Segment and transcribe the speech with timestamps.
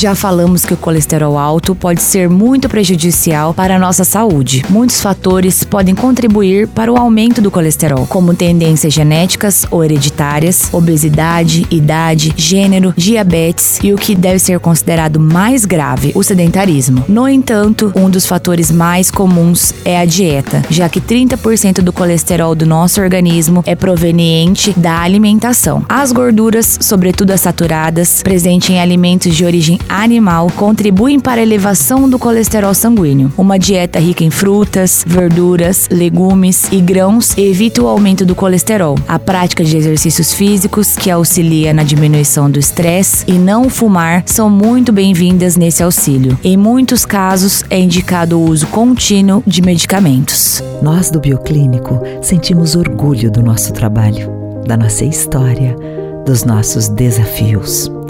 [0.00, 4.64] Já falamos que o colesterol alto pode ser muito prejudicial para a nossa saúde.
[4.70, 11.66] Muitos fatores podem contribuir para o aumento do colesterol, como tendências genéticas ou hereditárias, obesidade,
[11.70, 17.04] idade, gênero, diabetes e o que deve ser considerado mais grave, o sedentarismo.
[17.06, 22.54] No entanto, um dos fatores mais comuns é a dieta, já que 30% do colesterol
[22.54, 25.84] do nosso organismo é proveniente da alimentação.
[25.86, 32.08] As gorduras, sobretudo as saturadas, presentes em alimentos de origem animal contribuem para a elevação
[32.08, 33.32] do colesterol sanguíneo.
[33.36, 38.96] Uma dieta rica em frutas, verduras, legumes e grãos evita o aumento do colesterol.
[39.08, 44.48] A prática de exercícios físicos, que auxilia na diminuição do estresse, e não fumar são
[44.48, 46.38] muito bem-vindas nesse auxílio.
[46.44, 50.62] Em muitos casos, é indicado o uso contínuo de medicamentos.
[50.82, 54.30] Nós do Bioclínico sentimos orgulho do nosso trabalho,
[54.66, 55.76] da nossa história,
[56.24, 57.90] dos nossos desafios.